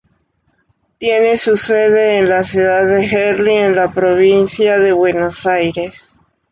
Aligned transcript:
Tiene 0.97 1.37
su 1.37 1.55
sede 1.55 2.17
en 2.17 2.27
la 2.27 2.43
ciudad 2.43 2.87
de 2.87 3.07
Gerli 3.07 3.53
en 3.53 3.75
la 3.75 3.91
provincia 3.93 4.79
de 4.79 4.93
Buenos 4.93 5.45
Aires. 5.45 6.17